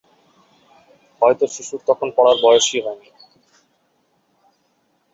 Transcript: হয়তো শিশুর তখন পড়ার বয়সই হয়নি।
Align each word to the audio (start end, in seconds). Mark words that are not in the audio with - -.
হয়তো 1.21 1.45
শিশুর 1.47 1.81
তখন 1.87 2.07
পড়ার 2.17 2.37
বয়সই 2.43 2.81
হয়নি। 2.85 3.09